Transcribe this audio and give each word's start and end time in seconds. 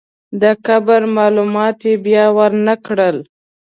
د 0.41 0.43
قبر 0.65 1.01
معلومات 1.17 1.77
یې 1.87 1.93
بیا 2.05 2.25
ورنکړل. 2.37 3.17